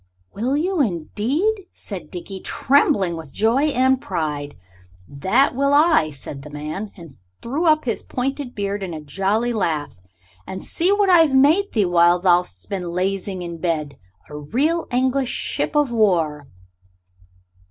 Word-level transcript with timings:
"Will 0.33 0.57
you, 0.57 0.81
indeed?" 0.81 1.67
said 1.75 2.09
Dickie, 2.09 2.39
trembling 2.39 3.15
with 3.15 3.31
joy 3.31 3.65
and 3.65 4.01
pride. 4.01 4.55
"That 5.07 5.53
will 5.53 5.75
I," 5.75 6.09
said 6.09 6.41
the 6.41 6.49
man, 6.49 6.91
and 6.97 7.17
threw 7.43 7.65
up 7.65 7.85
his 7.85 8.01
pointed 8.01 8.55
beard 8.55 8.81
in 8.81 8.95
a 8.95 8.99
jolly 9.01 9.53
laugh. 9.53 9.99
"And 10.47 10.63
see 10.63 10.91
what 10.91 11.11
I've 11.11 11.35
made 11.35 11.73
thee 11.73 11.85
while 11.85 12.19
thou'st 12.19 12.67
been 12.67 12.89
lazying 12.89 13.43
in 13.43 13.59
bed 13.59 13.99
a 14.27 14.35
real 14.39 14.87
English 14.91 15.29
ship 15.29 15.75
of 15.75 15.91
war." 15.91 16.47